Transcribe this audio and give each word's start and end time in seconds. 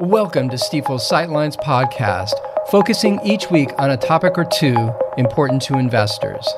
Welcome 0.00 0.48
to 0.50 0.56
Stifel's 0.56 1.10
Sightlines 1.10 1.56
podcast, 1.56 2.30
focusing 2.70 3.18
each 3.24 3.50
week 3.50 3.70
on 3.78 3.90
a 3.90 3.96
topic 3.96 4.38
or 4.38 4.44
two 4.44 4.92
important 5.16 5.60
to 5.62 5.76
investors. 5.76 6.48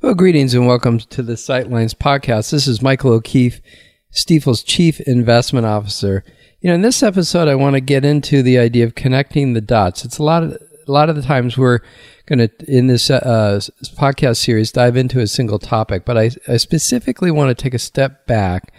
Well, 0.00 0.14
greetings 0.14 0.54
and 0.54 0.66
welcome 0.66 1.00
to 1.00 1.22
the 1.22 1.34
Sightlines 1.34 1.94
podcast. 1.94 2.50
This 2.50 2.66
is 2.66 2.80
Michael 2.80 3.12
O'Keefe, 3.12 3.60
Stifel's 4.10 4.62
Chief 4.62 5.00
Investment 5.00 5.66
Officer. 5.66 6.24
You 6.62 6.68
know, 6.68 6.74
in 6.74 6.80
this 6.80 7.02
episode, 7.02 7.46
I 7.46 7.54
want 7.54 7.74
to 7.74 7.82
get 7.82 8.06
into 8.06 8.42
the 8.42 8.58
idea 8.58 8.86
of 8.86 8.94
connecting 8.94 9.52
the 9.52 9.60
dots. 9.60 10.02
It's 10.02 10.16
a 10.16 10.22
lot 10.22 10.44
of 10.44 10.52
a 10.52 10.92
lot 10.92 11.10
of 11.10 11.16
the 11.16 11.22
times 11.22 11.58
we're 11.58 11.80
going 12.24 12.38
to 12.38 12.50
in 12.66 12.86
this 12.86 13.10
uh, 13.10 13.60
podcast 13.96 14.38
series 14.38 14.72
dive 14.72 14.96
into 14.96 15.20
a 15.20 15.26
single 15.26 15.58
topic, 15.58 16.06
but 16.06 16.16
I, 16.16 16.30
I 16.48 16.56
specifically 16.56 17.30
want 17.30 17.50
to 17.50 17.62
take 17.62 17.74
a 17.74 17.78
step 17.78 18.26
back 18.26 18.72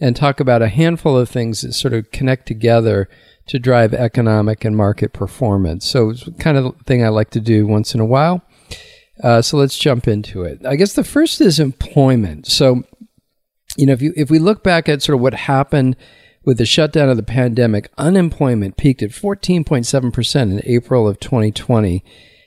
and 0.00 0.16
talk 0.16 0.40
about 0.40 0.62
a 0.62 0.68
handful 0.68 1.16
of 1.16 1.28
things 1.28 1.60
that 1.60 1.72
sort 1.72 1.94
of 1.94 2.10
connect 2.10 2.46
together 2.46 3.08
to 3.46 3.58
drive 3.58 3.92
economic 3.94 4.64
and 4.64 4.76
market 4.76 5.12
performance. 5.12 5.86
So 5.86 6.10
it's 6.10 6.28
kind 6.38 6.56
of 6.56 6.74
thing 6.86 7.04
I 7.04 7.08
like 7.08 7.30
to 7.30 7.40
do 7.40 7.66
once 7.66 7.94
in 7.94 8.00
a 8.00 8.06
while. 8.06 8.42
Uh, 9.22 9.42
so 9.42 9.56
let's 9.56 9.78
jump 9.78 10.08
into 10.08 10.42
it. 10.42 10.64
I 10.66 10.76
guess 10.76 10.94
the 10.94 11.04
first 11.04 11.40
is 11.40 11.60
employment. 11.60 12.46
So, 12.46 12.82
you 13.76 13.86
know, 13.86 13.92
if 13.92 14.02
you 14.02 14.12
if 14.16 14.30
we 14.30 14.38
look 14.38 14.64
back 14.64 14.88
at 14.88 15.02
sort 15.02 15.14
of 15.14 15.20
what 15.20 15.34
happened 15.34 15.96
with 16.44 16.58
the 16.58 16.66
shutdown 16.66 17.08
of 17.08 17.16
the 17.16 17.22
pandemic, 17.22 17.90
unemployment 17.96 18.76
peaked 18.76 19.02
at 19.02 19.10
14.7% 19.10 20.42
in 20.42 20.60
April 20.64 21.08
of 21.08 21.20
2020. 21.20 22.04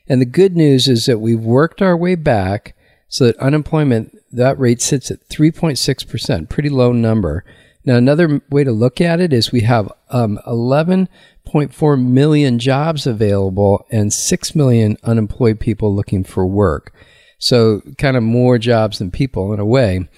And 0.08 0.22
the 0.22 0.26
good 0.26 0.56
news 0.56 0.88
is 0.88 1.06
that 1.06 1.20
we've 1.20 1.40
worked 1.40 1.82
our 1.82 1.98
way 1.98 2.16
back 2.16 2.76
so 3.10 3.26
that 3.26 3.38
unemployment 3.38 4.18
that 4.32 4.60
rate 4.60 4.82
sits 4.82 5.10
at 5.12 5.28
3.6%, 5.30 6.50
pretty 6.50 6.70
low 6.70 6.92
number. 6.92 7.44
Now, 7.86 7.96
another 7.96 8.42
way 8.50 8.66
to 8.66 8.72
look 8.72 9.00
at 9.00 9.22
it 9.22 9.32
is 9.32 9.52
we 9.52 9.62
have 9.62 9.90
um, 10.10 10.40
11.4 10.46 12.06
million 12.06 12.60
jobs 12.60 13.08
available 13.08 13.86
and 13.90 14.12
6 14.12 14.56
million 14.56 14.98
unemployed 15.04 15.60
people 15.60 15.96
looking 15.96 16.26
for 16.26 16.46
work. 16.46 16.94
So, 17.40 17.82
kind 17.98 18.18
of 18.18 18.24
more 18.24 18.58
jobs 18.58 19.00
than 19.00 19.12
people 19.12 19.54
in 19.54 19.60
a 19.60 19.66
way, 19.66 20.10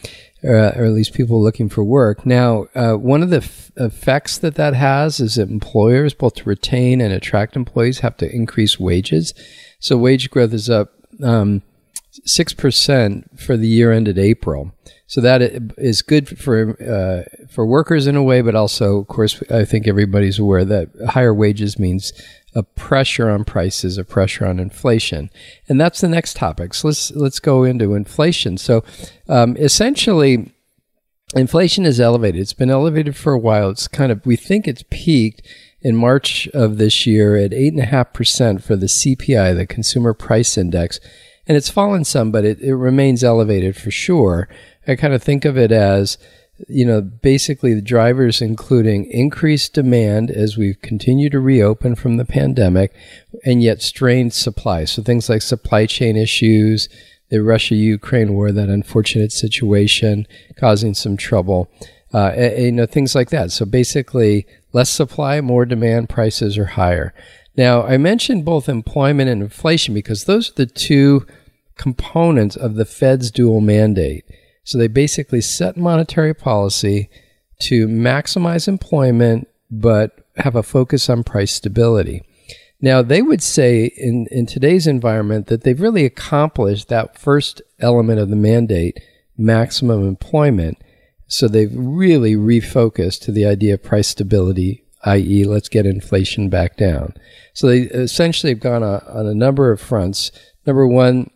uh, 0.44 0.72
or 0.76 0.86
at 0.86 0.94
least 0.94 1.14
people 1.14 1.44
looking 1.44 1.70
for 1.70 1.84
work. 1.84 2.26
Now, 2.26 2.68
uh, 2.74 2.94
one 2.94 3.22
of 3.22 3.30
the 3.30 3.38
f- 3.38 3.72
effects 3.76 4.38
that 4.38 4.56
that 4.56 4.74
has 4.74 5.20
is 5.20 5.36
that 5.36 5.50
employers, 5.50 6.14
both 6.14 6.36
to 6.36 6.46
retain 6.46 7.02
and 7.02 7.14
attract 7.14 7.58
employees, 7.58 8.00
have 8.00 8.16
to 8.18 8.34
increase 8.34 8.80
wages. 8.80 9.34
So, 9.80 9.98
wage 9.98 10.32
growth 10.32 10.54
is 10.54 10.70
up. 10.70 10.94
Um, 11.22 11.62
6% 12.12 13.40
for 13.40 13.56
the 13.56 13.68
year 13.68 13.92
ended 13.92 14.18
April. 14.18 14.74
So 15.08 15.22
that 15.22 15.42
is 15.78 16.04
good 16.04 16.38
for 16.38 16.80
uh, 16.80 17.48
for 17.50 17.66
workers 17.66 18.06
in 18.06 18.16
a 18.16 18.22
way, 18.22 18.42
but 18.42 18.54
also, 18.54 19.00
of 19.00 19.08
course, 19.08 19.42
I 19.50 19.66
think 19.66 19.88
everybody's 19.88 20.38
aware 20.38 20.64
that 20.66 20.90
higher 21.10 21.34
wages 21.34 21.80
means 21.80 22.14
a 22.54 22.62
pressure 22.62 23.28
on 23.28 23.44
prices, 23.44 23.98
a 23.98 24.04
pressure 24.04 24.46
on 24.46 24.60
inflation, 24.60 25.32
and 25.68 25.82
that's 25.82 26.02
the 26.02 26.08
next 26.08 26.36
topic. 26.36 26.76
So 26.76 26.90
let's 26.90 27.12
let's 27.12 27.40
go 27.40 27.64
into 27.64 27.96
inflation. 27.96 28.58
So 28.58 28.84
um, 29.28 29.58
essentially, 29.58 30.52
inflation 31.36 31.86
is 31.86 32.00
elevated. 32.00 32.42
It's 32.42 32.54
been 32.54 32.70
elevated 32.70 33.16
for 33.16 33.34
a 33.34 33.40
while. 33.40 33.72
It's 33.72 33.88
kind 33.88 34.12
of 34.12 34.24
we 34.28 34.36
think 34.36 34.68
it's 34.68 34.84
peaked 34.92 35.42
in 35.82 35.96
March 35.96 36.48
of 36.50 36.78
this 36.78 37.08
year 37.08 37.36
at 37.36 37.52
eight 37.52 37.74
and 37.74 37.82
a 37.82 37.86
half 37.86 38.14
percent 38.14 38.64
for 38.64 38.76
the 38.76 38.86
CPI, 38.86 39.56
the 39.56 39.66
Consumer 39.66 40.14
Price 40.14 40.56
Index 40.56 41.00
and 41.50 41.58
it's 41.58 41.70
fallen 41.70 42.06
some, 42.06 42.32
but 42.32 42.46
it, 42.46 42.62
it 42.62 42.76
remains 42.76 43.24
elevated 43.24 43.76
for 43.76 43.90
sure. 43.90 44.48
I 44.88 44.96
kind 44.96 45.14
of 45.16 45.24
think 45.24 45.46
of 45.46 45.58
it 45.58 45.72
as, 45.72 46.20
you 46.68 46.86
know, 46.86 47.02
basically 47.02 47.74
the 47.74 47.82
drivers 47.82 48.40
including 48.40 49.06
increased 49.06 49.74
demand 49.74 50.30
as 50.30 50.58
we 50.58 50.76
continue 50.76 51.28
to 51.32 51.40
reopen 51.40 51.96
from 51.96 52.18
the 52.18 52.26
pandemic 52.26 52.94
and 53.44 53.64
yet 53.64 53.82
strained 53.82 54.34
supply. 54.34 54.86
So 54.86 55.02
things 55.02 55.28
like 55.28 55.42
supply 55.42 55.88
chain 55.88 56.16
issues, 56.16 56.88
the 57.30 57.42
Russia 57.42 57.74
Ukraine 57.74 58.36
war, 58.36 58.52
that 58.52 58.70
unfortunate 58.70 59.32
situation 59.32 60.28
causing 60.56 60.94
some 60.94 61.18
trouble, 61.18 61.68
uh, 62.14 62.28
and, 62.36 62.64
you 62.64 62.72
know, 62.74 62.86
things 62.86 63.16
like 63.16 63.32
that. 63.32 63.52
So 63.52 63.66
basically, 63.66 64.46
less 64.72 64.92
supply, 64.92 65.42
more 65.42 65.66
demand, 65.66 66.10
prices 66.10 66.60
are 66.60 66.66
higher. 66.66 67.12
Now, 67.56 67.84
I 67.84 67.98
mentioned 67.98 68.46
both 68.46 68.70
employment 68.70 69.30
and 69.30 69.42
inflation 69.42 69.94
because 69.96 70.26
those 70.26 70.52
are 70.52 70.54
the 70.54 70.66
two 70.66 71.26
components 71.80 72.56
of 72.56 72.76
the 72.76 72.86
Fed's 72.86 73.32
dual 73.32 73.62
mandate. 73.62 74.26
So 74.64 74.78
they 74.78 74.88
basically 74.88 75.42
set 75.42 75.78
monetary 75.78 76.36
policy 76.36 77.10
to 77.62 77.88
maximize 77.88 78.68
employment, 78.68 79.48
but 79.72 80.28
have 80.38 80.56
a 80.56 80.62
focus 80.62 81.10
on 81.10 81.24
price 81.24 81.54
stability. 81.54 82.22
Now, 82.82 83.02
they 83.02 83.22
would 83.22 83.42
say 83.42 83.86
in, 83.98 84.28
in 84.30 84.46
today's 84.46 84.88
environment 84.88 85.48
that 85.48 85.64
they've 85.64 85.82
really 85.82 86.06
accomplished 86.06 86.90
that 86.90 87.18
first 87.18 87.62
element 87.80 88.20
of 88.20 88.30
the 88.30 88.36
mandate, 88.36 89.00
maximum 89.38 90.08
employment. 90.08 90.78
So 91.28 91.48
they've 91.48 91.74
really 91.74 92.36
refocused 92.36 93.22
to 93.22 93.32
the 93.32 93.46
idea 93.46 93.76
of 93.76 93.84
price 93.84 94.08
stability, 94.08 94.84
i.e., 95.06 95.46
let's 95.46 95.70
get 95.70 95.86
inflation 95.86 96.50
back 96.50 96.78
down. 96.78 97.14
So 97.54 97.68
they 97.68 97.82
essentially 97.82 98.52
have 98.54 98.62
gone 98.62 98.84
on, 98.84 99.02
on 99.08 99.28
a 99.28 99.34
number 99.34 99.72
of 99.72 99.82
fronts. 99.82 100.32
Number 100.66 100.88
one, 100.88 101.32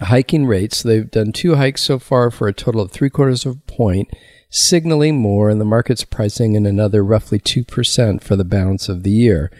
hiking 0.00 0.46
rates. 0.46 0.82
They've 0.82 1.10
done 1.10 1.32
two 1.32 1.56
hikes 1.56 1.82
so 1.82 1.98
far 1.98 2.30
for 2.30 2.48
a 2.48 2.52
total 2.52 2.80
of 2.80 2.90
three 2.90 3.10
quarters 3.10 3.44
of 3.46 3.56
a 3.56 3.72
point, 3.72 4.08
signaling 4.50 5.16
more, 5.16 5.50
and 5.50 5.60
the 5.60 5.64
market's 5.64 6.04
pricing 6.04 6.54
in 6.54 6.66
another 6.66 7.04
roughly 7.04 7.38
2% 7.38 8.22
for 8.22 8.36
the 8.36 8.44
balance 8.44 8.88
of 8.88 9.02
the 9.02 9.10
year. 9.10 9.50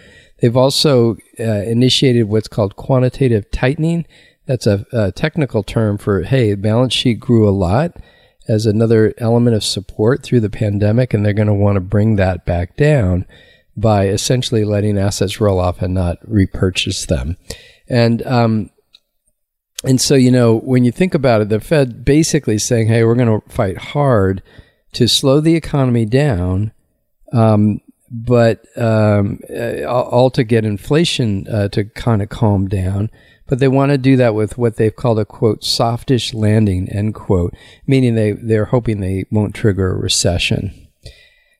They've 0.40 0.56
also 0.56 1.16
uh, 1.40 1.42
initiated 1.42 2.28
what's 2.28 2.48
called 2.48 2.76
quantitative 2.76 3.50
tightening. 3.50 4.06
That's 4.46 4.66
a, 4.66 4.86
a 4.92 5.12
technical 5.12 5.62
term 5.62 5.98
for, 5.98 6.22
hey, 6.22 6.54
balance 6.54 6.94
sheet 6.94 7.20
grew 7.20 7.48
a 7.48 7.50
lot 7.50 7.96
as 8.48 8.64
another 8.64 9.12
element 9.18 9.54
of 9.54 9.62
support 9.62 10.22
through 10.22 10.40
the 10.40 10.50
pandemic, 10.50 11.12
and 11.12 11.24
they're 11.24 11.32
going 11.32 11.48
to 11.48 11.54
want 11.54 11.76
to 11.76 11.80
bring 11.80 12.16
that 12.16 12.46
back 12.46 12.76
down 12.76 13.26
by 13.76 14.08
essentially 14.08 14.64
letting 14.64 14.98
assets 14.98 15.40
roll 15.40 15.60
off 15.60 15.82
and 15.82 15.94
not 15.94 16.18
repurchase 16.22 17.06
them. 17.06 17.36
And 17.88 18.26
um, 18.26 18.70
and 19.84 20.00
so, 20.00 20.14
you 20.14 20.30
know, 20.30 20.58
when 20.58 20.84
you 20.84 20.90
think 20.90 21.14
about 21.14 21.40
it, 21.40 21.48
the 21.48 21.60
Fed 21.60 22.04
basically 22.04 22.58
saying, 22.58 22.88
hey, 22.88 23.04
we're 23.04 23.14
going 23.14 23.40
to 23.40 23.48
fight 23.48 23.78
hard 23.78 24.42
to 24.92 25.06
slow 25.06 25.40
the 25.40 25.54
economy 25.54 26.04
down, 26.04 26.72
um, 27.32 27.80
but 28.10 28.64
um, 28.76 29.38
uh, 29.48 29.84
all 29.84 30.30
to 30.30 30.42
get 30.42 30.64
inflation 30.64 31.46
uh, 31.48 31.68
to 31.68 31.84
kind 31.84 32.22
of 32.22 32.28
calm 32.28 32.66
down. 32.68 33.10
But 33.46 33.60
they 33.60 33.68
want 33.68 33.92
to 33.92 33.98
do 33.98 34.16
that 34.16 34.34
with 34.34 34.58
what 34.58 34.76
they've 34.76 34.94
called 34.94 35.18
a 35.20 35.24
quote, 35.24 35.62
softish 35.62 36.34
landing, 36.34 36.88
end 36.88 37.14
quote, 37.14 37.54
meaning 37.86 38.14
they, 38.14 38.32
they're 38.32 38.66
hoping 38.66 39.00
they 39.00 39.26
won't 39.30 39.54
trigger 39.54 39.92
a 39.92 39.96
recession. 39.96 40.87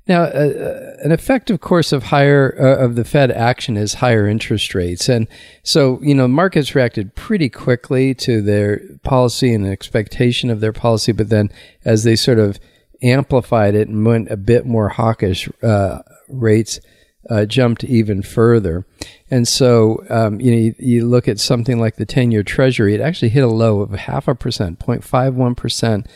Now, 0.08 0.22
uh, 0.22 0.26
uh, 0.26 0.96
an 1.04 1.12
effect, 1.12 1.50
of 1.50 1.60
course, 1.60 1.92
of 1.92 2.04
higher 2.04 2.56
uh, 2.58 2.82
of 2.82 2.94
the 2.94 3.04
Fed 3.04 3.30
action 3.30 3.76
is 3.76 3.94
higher 3.94 4.26
interest 4.26 4.74
rates, 4.74 5.06
and 5.06 5.28
so 5.62 6.00
you 6.02 6.14
know 6.14 6.26
markets 6.26 6.74
reacted 6.74 7.14
pretty 7.14 7.50
quickly 7.50 8.14
to 8.14 8.40
their 8.40 8.80
policy 9.02 9.52
and 9.52 9.66
expectation 9.66 10.48
of 10.48 10.60
their 10.60 10.72
policy. 10.72 11.12
But 11.12 11.28
then, 11.28 11.50
as 11.84 12.04
they 12.04 12.16
sort 12.16 12.38
of 12.38 12.58
amplified 13.02 13.74
it 13.74 13.88
and 13.88 14.06
went 14.06 14.30
a 14.30 14.38
bit 14.38 14.64
more 14.64 14.88
hawkish, 14.88 15.46
uh, 15.62 15.98
rates 16.26 16.80
uh, 17.28 17.44
jumped 17.44 17.84
even 17.84 18.22
further. 18.22 18.86
And 19.30 19.46
so, 19.46 20.02
um, 20.08 20.40
you 20.40 20.50
know, 20.50 20.56
you, 20.56 20.74
you, 20.78 21.06
look 21.06 21.28
at 21.28 21.38
something 21.38 21.78
like 21.78 21.96
the 21.96 22.06
ten-year 22.06 22.44
Treasury; 22.44 22.94
it 22.94 23.02
actually 23.02 23.28
hit 23.28 23.44
a 23.44 23.48
low 23.48 23.82
of 23.82 23.90
half 23.90 24.26
a 24.26 24.34
percent, 24.34 24.78
0.51 24.78 25.54
percent, 25.54 26.06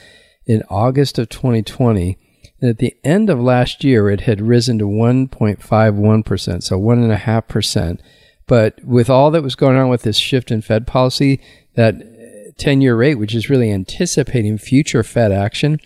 in 0.47 0.63
August 0.71 1.19
of 1.19 1.29
2020 1.29 2.17
and 2.63 2.71
at 2.71 2.79
the 2.79 2.97
end 3.03 3.29
of 3.29 3.41
last 3.41 3.83
year, 3.83 4.09
it 4.09 4.21
had 4.21 4.41
risen 4.41 4.79
to 4.79 4.87
1.51%, 4.87 6.63
so 6.63 6.79
1.5%. 6.81 8.01
But 8.47 8.85
with 8.85 9.11
all 9.11 9.33
that 9.33 9.43
was 9.43 9.57
going 9.57 9.77
on 9.77 9.89
with 9.89 10.03
this 10.03 10.17
shift 10.17 10.53
in 10.53 10.63
Fed 10.63 10.87
policy, 10.87 11.41
that 11.75 11.97
uh, 11.97 12.53
10 12.57 12.81
year 12.81 12.95
rate, 12.95 13.17
which 13.17 13.35
is 13.35 13.51
really 13.51 13.73
anticipating 13.73 14.59
future 14.59 15.03
Fed 15.03 15.33
action, 15.33 15.81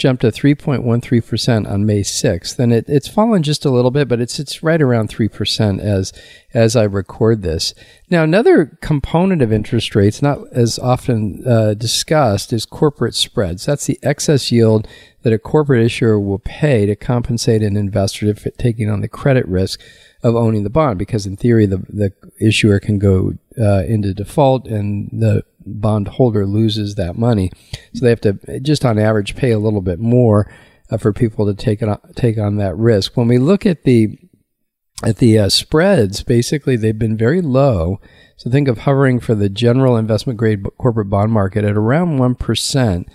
jumped 0.00 0.22
to 0.22 0.28
3.13% 0.28 1.70
on 1.70 1.86
May 1.86 2.00
6th. 2.00 2.58
And 2.58 2.72
it, 2.72 2.86
it's 2.88 3.06
fallen 3.06 3.42
just 3.42 3.66
a 3.66 3.70
little 3.70 3.90
bit, 3.90 4.08
but 4.08 4.20
it's, 4.20 4.38
it's 4.38 4.62
right 4.62 4.80
around 4.80 5.10
3% 5.10 5.78
as, 5.78 6.12
as 6.54 6.74
I 6.74 6.84
record 6.84 7.42
this. 7.42 7.74
Now, 8.08 8.24
another 8.24 8.78
component 8.80 9.42
of 9.42 9.52
interest 9.52 9.94
rates, 9.94 10.22
not 10.22 10.38
as 10.52 10.78
often 10.78 11.46
uh, 11.46 11.74
discussed, 11.74 12.52
is 12.52 12.64
corporate 12.64 13.14
spreads. 13.14 13.66
That's 13.66 13.86
the 13.86 14.00
excess 14.02 14.50
yield 14.50 14.88
that 15.22 15.34
a 15.34 15.38
corporate 15.38 15.84
issuer 15.84 16.18
will 16.18 16.38
pay 16.38 16.86
to 16.86 16.96
compensate 16.96 17.62
an 17.62 17.76
investor 17.76 18.34
for 18.34 18.50
taking 18.50 18.88
on 18.88 19.02
the 19.02 19.08
credit 19.08 19.46
risk 19.46 19.80
of 20.22 20.34
owning 20.34 20.64
the 20.64 20.70
bond 20.70 20.98
because 20.98 21.26
in 21.26 21.36
theory 21.36 21.66
the, 21.66 21.78
the 21.88 22.12
issuer 22.40 22.80
can 22.80 22.98
go 22.98 23.34
uh, 23.58 23.82
into 23.84 24.14
default 24.14 24.66
and 24.66 25.08
the 25.12 25.44
bondholder 25.66 26.46
loses 26.46 26.94
that 26.94 27.16
money 27.16 27.50
so 27.94 28.04
they 28.04 28.10
have 28.10 28.20
to 28.20 28.60
just 28.60 28.84
on 28.84 28.98
average 28.98 29.36
pay 29.36 29.50
a 29.50 29.58
little 29.58 29.82
bit 29.82 29.98
more 29.98 30.50
uh, 30.90 30.96
for 30.96 31.12
people 31.12 31.46
to 31.46 31.54
take 31.54 31.82
on, 31.82 31.98
take 32.14 32.38
on 32.38 32.56
that 32.56 32.76
risk. 32.76 33.16
When 33.16 33.28
we 33.28 33.38
look 33.38 33.64
at 33.66 33.84
the 33.84 34.18
at 35.02 35.16
the 35.16 35.38
uh, 35.38 35.48
spreads, 35.48 36.22
basically 36.22 36.76
they've 36.76 36.98
been 36.98 37.16
very 37.16 37.40
low. 37.40 38.00
So 38.36 38.50
think 38.50 38.68
of 38.68 38.78
hovering 38.78 39.18
for 39.18 39.34
the 39.34 39.48
general 39.48 39.96
investment 39.96 40.38
grade 40.38 40.62
corporate 40.78 41.08
bond 41.08 41.32
market 41.32 41.64
at 41.64 41.76
around 41.76 42.18
one 42.18 42.34
percent, 42.34 43.08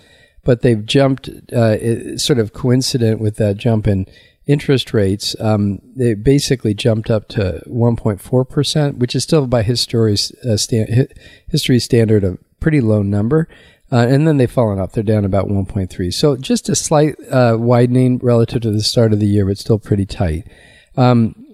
but 0.44 0.62
they've 0.62 0.84
jumped 0.84 1.28
uh, 1.52 2.18
sort 2.18 2.38
of 2.38 2.52
coincident 2.52 3.20
with 3.20 3.36
that 3.36 3.56
jump 3.56 3.86
in 3.86 4.06
interest 4.46 4.94
rates. 4.94 5.34
Um, 5.40 5.80
they 5.94 6.14
basically 6.14 6.74
jumped 6.74 7.10
up 7.10 7.28
to 7.28 7.62
1.4 7.66 8.48
percent, 8.48 8.98
which 8.98 9.14
is 9.14 9.22
still 9.22 9.46
by 9.46 9.62
history 9.62 10.16
uh, 10.44 10.56
sta- 10.56 11.08
history 11.48 11.78
standard 11.78 12.24
a 12.24 12.38
pretty 12.60 12.80
low 12.80 13.02
number. 13.02 13.48
Uh, 13.90 13.98
and 13.98 14.26
then 14.26 14.36
they've 14.36 14.50
fallen 14.50 14.80
off. 14.80 14.92
They're 14.92 15.04
down 15.04 15.24
about 15.24 15.46
1.3. 15.46 16.12
So 16.12 16.36
just 16.36 16.68
a 16.68 16.74
slight 16.74 17.14
uh, 17.30 17.56
widening 17.58 18.18
relative 18.18 18.62
to 18.62 18.72
the 18.72 18.82
start 18.82 19.12
of 19.12 19.20
the 19.20 19.26
year, 19.26 19.46
but 19.46 19.58
still 19.58 19.78
pretty 19.78 20.04
tight. 20.04 20.48
Um, 20.96 21.46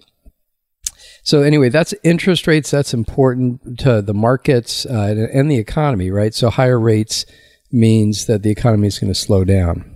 so 1.23 1.43
anyway, 1.43 1.69
that's 1.69 1.95
interest 2.03 2.47
rates. 2.47 2.71
That's 2.71 2.95
important 2.95 3.79
to 3.81 4.01
the 4.01 4.15
markets 4.15 4.87
uh, 4.87 5.29
and 5.33 5.51
the 5.51 5.59
economy, 5.59 6.11
right? 6.11 6.35
So 6.35 6.49
higher 6.49 6.81
rates 6.81 7.27
means 7.71 8.27
that 8.27 8.43
the 8.43 8.51
economy 8.51 8.89
is 8.89 8.99
going 8.99 9.13
to 9.13 9.19
slow 9.19 9.45
down. 9.45 9.92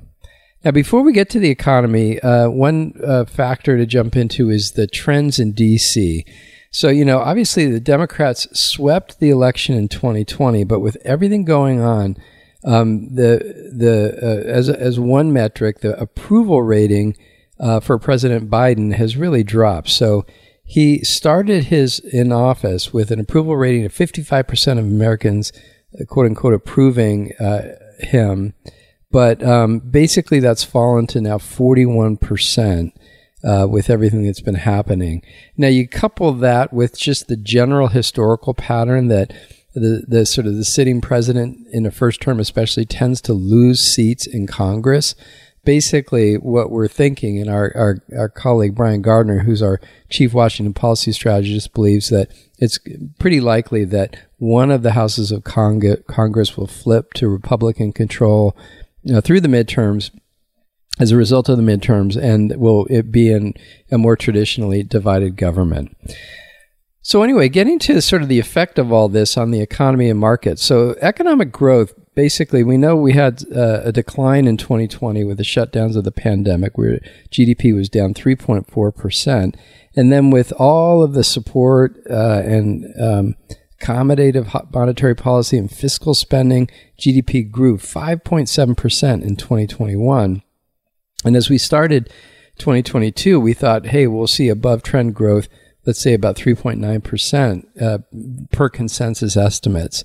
Now, 0.67 0.73
before 0.73 1.03
we 1.03 1.13
get 1.13 1.31
to 1.31 1.39
the 1.39 1.49
economy, 1.49 2.19
uh, 2.19 2.51
one 2.51 2.95
uh, 3.07 3.25
factor 3.25 3.77
to 3.77 3.87
jump 3.87 4.17
into 4.17 4.51
is 4.51 4.73
the 4.73 4.89
trends 4.89 5.39
in 5.39 5.53
D.C. 5.53 6.25
So, 6.73 6.89
you 6.89 7.05
know, 7.05 7.21
obviously 7.21 7.67
the 7.67 7.79
Democrats 7.79 8.49
swept 8.53 9.21
the 9.21 9.31
election 9.31 9.77
in 9.77 9.87
2020, 9.87 10.65
but 10.65 10.81
with 10.81 10.97
everything 11.05 11.45
going 11.45 11.79
on, 11.79 12.17
um, 12.65 13.15
the 13.15 13.71
the 13.73 14.19
uh, 14.21 14.51
as 14.51 14.69
as 14.69 14.99
one 14.99 15.33
metric, 15.33 15.83
the 15.83 15.97
approval 16.01 16.65
rating 16.65 17.17
uh, 17.61 17.79
for 17.79 17.97
President 17.97 18.51
Biden 18.51 18.93
has 18.95 19.17
really 19.17 19.45
dropped. 19.45 19.91
So 19.91 20.27
he 20.65 20.99
started 21.05 21.67
his 21.67 22.01
in 22.01 22.33
office 22.33 22.93
with 22.93 23.13
an 23.13 23.21
approval 23.21 23.57
rating 23.57 23.85
of 23.85 23.93
55% 23.93 24.81
of 24.81 24.85
Americans, 24.85 25.53
uh, 25.95 26.05
quote 26.07 26.27
unquote, 26.27 26.55
approving 26.55 27.37
uh, 27.39 27.77
him. 28.01 28.55
But 29.17 29.43
um, 29.43 29.79
basically, 29.79 30.41
that's 30.41 30.63
fallen 30.63 31.07
to 31.07 31.23
now 31.23 31.39
41% 31.39 32.93
uh, 33.43 33.67
with 33.67 33.89
everything 33.89 34.27
that's 34.27 34.43
been 34.43 34.57
happening. 34.57 35.23
Now, 35.57 35.69
you 35.69 35.89
couple 35.89 36.31
that 36.35 36.71
with 36.71 36.99
just 36.99 37.27
the 37.27 37.37
general 37.39 37.89
historical 37.89 38.53
pattern 38.53 39.09
that 39.09 39.33
the, 39.75 40.05
the 40.07 40.27
sort 40.27 40.47
of 40.47 40.57
the 40.57 40.67
sitting 40.67 41.01
president 41.01 41.67
in 41.73 41.87
a 41.87 41.91
first 41.91 42.21
term, 42.21 42.39
especially, 42.39 42.85
tends 42.85 43.23
to 43.23 43.33
lose 43.33 43.81
seats 43.81 44.27
in 44.27 44.47
Congress 44.47 45.15
basically 45.65 46.35
what 46.37 46.71
we're 46.71 46.87
thinking, 46.87 47.41
and 47.41 47.51
our, 47.51 47.73
our, 47.75 47.99
our 48.17 48.29
colleague 48.29 48.75
Brian 48.75 49.03
Gardner, 49.03 49.41
who's 49.41 49.63
our 49.63 49.81
chief 50.09 50.33
Washington 50.33 50.75
policy 50.75 51.11
strategist, 51.11 51.75
believes 51.75 52.11
that 52.11 52.31
it's 52.59 52.79
pretty 53.19 53.41
likely 53.41 53.85
that 53.87 54.17
one 54.37 54.71
of 54.71 54.83
the 54.83 54.93
houses 54.93 55.33
of 55.33 55.43
Cong- 55.43 55.97
Congress 56.07 56.57
will 56.57 56.69
flip 56.69 57.15
to 57.15 57.29
Republican 57.29 57.93
control 57.93 58.57
know, 59.15 59.21
through 59.21 59.41
the 59.41 59.49
midterms 59.49 60.11
as 60.99 61.13
a 61.13 61.17
result 61.17 61.49
of 61.49 61.57
the 61.57 61.63
midterms, 61.63 62.17
and 62.17 62.57
will 62.57 62.87
it 62.89 63.13
be 63.13 63.31
in 63.31 63.55
a 63.91 63.99
more 63.99 64.17
traditionally 64.17 64.83
divided 64.83 65.37
government. 65.37 65.95
So, 67.03 67.23
anyway, 67.23 67.49
getting 67.49 67.79
to 67.81 68.01
sort 68.01 68.23
of 68.23 68.29
the 68.29 68.41
effect 68.41 68.79
of 68.79 68.93
all 68.93 69.09
this 69.09 69.37
on 69.37 69.51
the 69.51 69.61
economy 69.61 70.11
and 70.11 70.19
markets. 70.19 70.65
So, 70.65 70.97
economic 71.01 71.53
growth 71.53 71.95
basically, 72.17 72.65
we 72.65 72.77
know 72.77 72.97
we 72.97 73.13
had 73.13 73.45
uh, 73.55 73.83
a 73.85 73.93
decline 73.93 74.49
in 74.49 74.57
2020 74.57 75.23
with 75.23 75.37
the 75.37 75.45
shutdowns 75.45 75.95
of 75.95 76.03
the 76.03 76.11
pandemic, 76.11 76.77
where 76.77 76.99
GDP 77.31 77.73
was 77.73 77.89
down 77.89 78.15
3.4%. 78.15 79.55
And 79.95 80.13
then 80.13 80.31
with 80.31 80.53
all 80.59 81.03
of 81.03 81.13
the 81.13 81.23
support 81.23 81.97
uh, 82.11 82.43
and 82.45 82.87
um, 83.01 83.35
accommodative 83.81 84.73
monetary 84.73 85.15
policy 85.15 85.59
and 85.59 85.71
fiscal 85.71 86.15
spending, 86.15 86.71
GDP 86.99 87.51
grew 87.51 87.77
5.7% 87.77 89.23
in 89.23 89.37
2021. 89.37 90.43
And 91.25 91.37
as 91.37 91.51
we 91.51 91.59
started 91.59 92.13
2022, 92.59 93.39
we 93.41 93.55
thought, 93.55 93.87
hey, 93.87 94.07
we'll 94.07 94.27
see 94.27 94.49
above 94.49 94.83
trend 94.83 95.15
growth, 95.15 95.49
let's 95.85 96.01
say 96.01 96.15
about 96.15 96.37
3.9% 96.37 97.83
uh, 97.83 97.99
per 98.51 98.69
consensus 98.69 99.37
estimates. 99.37 100.05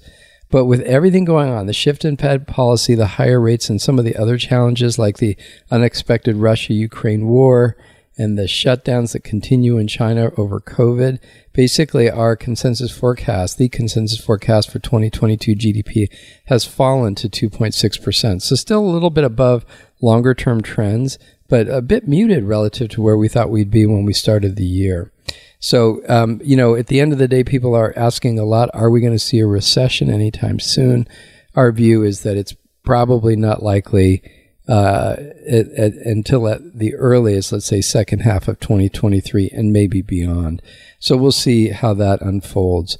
But 0.50 0.65
with 0.65 0.81
everything 0.81 1.23
going 1.23 1.50
on, 1.50 1.68
the 1.68 1.73
shift 1.73 2.03
in 2.03 2.18
Fed 2.18 2.45
policy, 2.45 2.94
the 2.94 3.07
higher 3.07 3.39
rates, 3.39 3.69
and 3.69 3.81
some 3.81 3.97
of 3.97 4.03
the 4.03 4.18
other 4.18 4.38
challenges 4.38 5.00
like 5.00 5.18
the 5.18 5.38
unexpected 5.71 6.35
Russia 6.35 6.73
Ukraine 6.73 7.27
war 7.27 7.77
and 8.17 8.37
the 8.37 8.43
shutdowns 8.43 9.13
that 9.13 9.23
continue 9.23 9.77
in 9.77 9.87
China 9.87 10.31
over 10.37 10.59
COVID, 10.59 11.19
basically 11.53 12.09
our 12.09 12.35
consensus 12.35 12.91
forecast, 12.91 13.57
the 13.57 13.69
consensus 13.69 14.19
forecast 14.19 14.69
for 14.69 14.79
2022 14.79 15.55
GDP 15.55 16.07
has 16.45 16.65
fallen 16.65 17.15
to 17.15 17.29
2.6%. 17.29 18.41
So 18.41 18.55
still 18.55 18.79
a 18.79 18.91
little 18.91 19.09
bit 19.09 19.23
above 19.23 19.65
longer 20.01 20.33
term 20.33 20.61
trends, 20.61 21.17
but 21.47 21.67
a 21.67 21.81
bit 21.81 22.07
muted 22.07 22.43
relative 22.43 22.89
to 22.89 23.01
where 23.01 23.17
we 23.17 23.27
thought 23.27 23.49
we'd 23.49 23.71
be 23.71 23.85
when 23.85 24.05
we 24.05 24.13
started 24.13 24.55
the 24.55 24.65
year. 24.65 25.11
So, 25.59 26.01
um, 26.09 26.41
you 26.43 26.57
know, 26.57 26.75
at 26.75 26.87
the 26.87 26.99
end 26.99 27.13
of 27.13 27.19
the 27.19 27.27
day, 27.27 27.43
people 27.43 27.75
are 27.75 27.93
asking 27.95 28.39
a 28.39 28.45
lot 28.45 28.69
are 28.73 28.89
we 28.89 28.99
going 28.99 29.13
to 29.13 29.19
see 29.19 29.39
a 29.39 29.45
recession 29.45 30.09
anytime 30.09 30.59
soon? 30.59 31.07
Our 31.55 31.71
view 31.71 32.03
is 32.03 32.21
that 32.21 32.35
it's 32.35 32.55
probably 32.83 33.35
not 33.35 33.61
likely 33.61 34.23
uh, 34.67 35.15
until 35.45 36.47
at 36.47 36.77
the 36.77 36.95
earliest, 36.95 37.51
let's 37.51 37.65
say, 37.65 37.81
second 37.81 38.19
half 38.19 38.47
of 38.47 38.59
2023 38.59 39.49
and 39.49 39.73
maybe 39.73 40.01
beyond. 40.01 40.61
So 40.99 41.17
we'll 41.17 41.31
see 41.31 41.69
how 41.69 41.93
that 41.95 42.21
unfolds. 42.21 42.97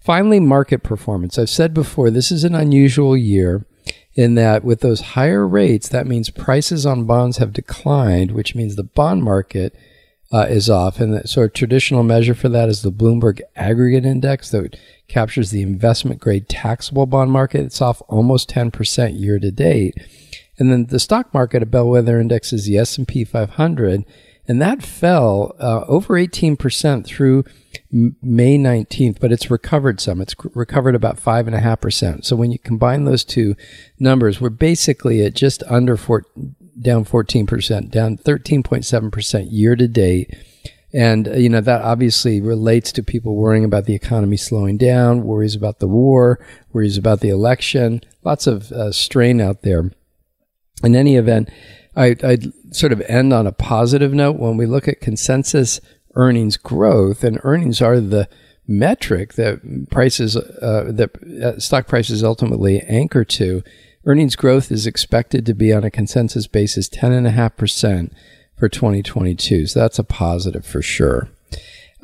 Finally, 0.00 0.40
market 0.40 0.82
performance. 0.82 1.38
I've 1.38 1.50
said 1.50 1.74
before, 1.74 2.10
this 2.10 2.32
is 2.32 2.44
an 2.44 2.54
unusual 2.54 3.16
year 3.16 3.66
in 4.14 4.34
that 4.34 4.64
with 4.64 4.80
those 4.80 5.00
higher 5.00 5.46
rates, 5.46 5.88
that 5.88 6.06
means 6.06 6.28
prices 6.30 6.84
on 6.84 7.04
bonds 7.04 7.38
have 7.38 7.52
declined, 7.52 8.32
which 8.32 8.54
means 8.54 8.76
the 8.76 8.82
bond 8.82 9.22
market 9.22 9.74
uh, 10.32 10.46
is 10.48 10.68
off. 10.68 10.98
And 10.98 11.28
so 11.28 11.42
a 11.42 11.48
traditional 11.48 12.02
measure 12.02 12.34
for 12.34 12.48
that 12.48 12.68
is 12.68 12.82
the 12.82 12.92
Bloomberg 12.92 13.40
Aggregate 13.54 14.06
Index 14.06 14.50
that 14.50 14.76
captures 15.08 15.50
the 15.50 15.62
investment 15.62 16.20
grade 16.20 16.48
taxable 16.48 17.06
bond 17.06 17.30
market. 17.30 17.60
It's 17.60 17.82
off 17.82 18.02
almost 18.08 18.50
10% 18.50 19.20
year 19.20 19.38
to 19.38 19.50
date. 19.50 19.94
And 20.58 20.70
then 20.70 20.86
the 20.86 21.00
stock 21.00 21.32
market, 21.32 21.62
a 21.62 21.66
bellwether 21.66 22.20
index, 22.20 22.52
is 22.52 22.66
the 22.66 22.78
S&P 22.78 23.24
500. 23.24 24.04
And 24.48 24.60
that 24.60 24.82
fell 24.82 25.54
uh, 25.60 25.84
over 25.86 26.14
18% 26.14 27.06
through 27.06 27.44
May 27.90 28.58
19th, 28.58 29.20
but 29.20 29.32
it's 29.32 29.50
recovered 29.50 30.00
some. 30.00 30.20
It's 30.20 30.34
recovered 30.54 30.94
about 30.94 31.16
5.5%. 31.16 32.24
So 32.24 32.36
when 32.36 32.50
you 32.50 32.58
combine 32.58 33.04
those 33.04 33.24
two 33.24 33.54
numbers, 33.98 34.40
we're 34.40 34.50
basically 34.50 35.24
at 35.24 35.34
just 35.34 35.62
under 35.68 35.96
four, 35.96 36.24
down 36.80 37.04
14%, 37.04 37.90
down 37.90 38.18
13.7% 38.18 39.46
year 39.50 39.76
to 39.76 39.88
date. 39.88 40.36
And, 40.92 41.28
uh, 41.28 41.34
you 41.34 41.48
know, 41.48 41.60
that 41.60 41.82
obviously 41.82 42.40
relates 42.40 42.92
to 42.92 43.02
people 43.02 43.36
worrying 43.36 43.64
about 43.64 43.86
the 43.86 43.94
economy 43.94 44.36
slowing 44.36 44.76
down, 44.76 45.24
worries 45.24 45.54
about 45.54 45.78
the 45.78 45.88
war, 45.88 46.44
worries 46.72 46.98
about 46.98 47.20
the 47.20 47.30
election, 47.30 48.02
lots 48.24 48.46
of 48.46 48.72
uh, 48.72 48.92
strain 48.92 49.40
out 49.40 49.62
there. 49.62 49.90
In 50.82 50.96
any 50.96 51.16
event, 51.16 51.48
I, 51.94 52.16
I'd 52.22 52.52
sort 52.74 52.92
of 52.92 53.00
end 53.02 53.32
on 53.32 53.46
a 53.46 53.52
positive 53.52 54.12
note. 54.12 54.36
When 54.36 54.56
we 54.56 54.66
look 54.66 54.88
at 54.88 55.00
consensus 55.00 55.80
earnings 56.14 56.56
growth, 56.56 57.24
and 57.24 57.40
earnings 57.42 57.80
are 57.80 58.00
the 58.00 58.28
metric 58.66 59.34
that 59.34 59.88
prices, 59.90 60.36
uh, 60.36 60.90
that 60.92 61.10
uh, 61.42 61.58
stock 61.58 61.86
prices 61.86 62.22
ultimately 62.24 62.80
anchor 62.82 63.24
to, 63.24 63.62
Earnings 64.04 64.34
growth 64.34 64.72
is 64.72 64.86
expected 64.86 65.46
to 65.46 65.54
be 65.54 65.72
on 65.72 65.84
a 65.84 65.90
consensus 65.90 66.48
basis 66.48 66.88
10.5% 66.88 68.10
for 68.56 68.68
2022. 68.68 69.66
So 69.68 69.78
that's 69.78 69.98
a 69.98 70.04
positive 70.04 70.66
for 70.66 70.82
sure. 70.82 71.28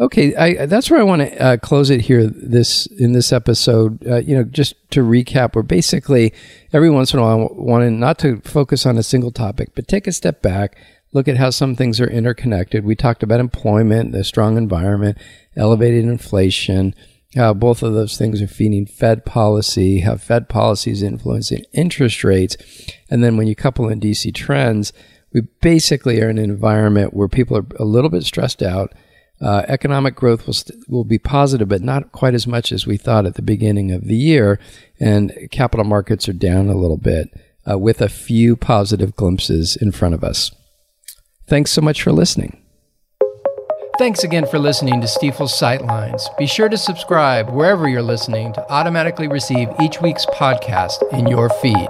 Okay, 0.00 0.34
I, 0.36 0.66
that's 0.66 0.90
where 0.90 1.00
I 1.00 1.04
want 1.04 1.22
to 1.22 1.42
uh, 1.42 1.56
close 1.56 1.90
it 1.90 2.02
here. 2.02 2.24
This 2.24 2.86
in 2.86 3.12
this 3.12 3.32
episode, 3.32 4.06
uh, 4.06 4.18
you 4.18 4.36
know, 4.36 4.44
just 4.44 4.76
to 4.92 5.00
recap, 5.00 5.56
we're 5.56 5.62
basically 5.62 6.32
every 6.72 6.88
once 6.88 7.12
in 7.12 7.18
a 7.18 7.22
while 7.22 7.48
wanting 7.52 7.98
not 7.98 8.16
to 8.20 8.40
focus 8.42 8.86
on 8.86 8.96
a 8.96 9.02
single 9.02 9.32
topic, 9.32 9.70
but 9.74 9.88
take 9.88 10.06
a 10.06 10.12
step 10.12 10.40
back, 10.40 10.76
look 11.12 11.26
at 11.26 11.36
how 11.36 11.50
some 11.50 11.74
things 11.74 12.00
are 12.00 12.06
interconnected. 12.06 12.84
We 12.84 12.94
talked 12.94 13.24
about 13.24 13.40
employment, 13.40 14.12
the 14.12 14.22
strong 14.22 14.56
environment, 14.56 15.18
elevated 15.56 16.04
inflation, 16.04 16.94
how 17.34 17.52
both 17.54 17.82
of 17.82 17.92
those 17.92 18.16
things 18.16 18.40
are 18.40 18.46
feeding 18.46 18.86
Fed 18.86 19.24
policy, 19.24 20.00
how 20.00 20.16
Fed 20.16 20.48
policy 20.48 20.92
is 20.92 21.02
influencing 21.02 21.64
interest 21.72 22.22
rates. 22.22 22.56
And 23.10 23.24
then 23.24 23.36
when 23.36 23.48
you 23.48 23.56
couple 23.56 23.88
in 23.88 23.98
DC 23.98 24.32
trends, 24.32 24.92
we 25.32 25.40
basically 25.60 26.22
are 26.22 26.30
in 26.30 26.38
an 26.38 26.44
environment 26.44 27.14
where 27.14 27.28
people 27.28 27.56
are 27.56 27.66
a 27.80 27.84
little 27.84 28.10
bit 28.10 28.22
stressed 28.22 28.62
out. 28.62 28.92
Uh, 29.40 29.62
economic 29.68 30.14
growth 30.14 30.46
will, 30.46 30.54
st- 30.54 30.88
will 30.88 31.04
be 31.04 31.18
positive, 31.18 31.68
but 31.68 31.82
not 31.82 32.10
quite 32.12 32.34
as 32.34 32.46
much 32.46 32.72
as 32.72 32.86
we 32.86 32.96
thought 32.96 33.26
at 33.26 33.34
the 33.34 33.42
beginning 33.42 33.92
of 33.92 34.04
the 34.04 34.16
year. 34.16 34.58
And 34.98 35.32
capital 35.50 35.84
markets 35.84 36.28
are 36.28 36.32
down 36.32 36.68
a 36.68 36.76
little 36.76 36.96
bit 36.96 37.28
uh, 37.70 37.78
with 37.78 38.00
a 38.00 38.08
few 38.08 38.56
positive 38.56 39.14
glimpses 39.14 39.76
in 39.76 39.92
front 39.92 40.14
of 40.14 40.24
us. 40.24 40.50
Thanks 41.46 41.70
so 41.70 41.80
much 41.80 42.02
for 42.02 42.12
listening. 42.12 42.62
Thanks 43.98 44.22
again 44.22 44.46
for 44.46 44.60
listening 44.60 45.00
to 45.00 45.08
Stifel's 45.08 45.52
Sightlines. 45.52 46.22
Be 46.38 46.46
sure 46.46 46.68
to 46.68 46.78
subscribe 46.78 47.50
wherever 47.50 47.88
you're 47.88 48.02
listening 48.02 48.52
to 48.52 48.70
automatically 48.70 49.26
receive 49.26 49.68
each 49.82 50.00
week's 50.00 50.24
podcast 50.26 51.02
in 51.12 51.26
your 51.26 51.48
feed. 51.48 51.88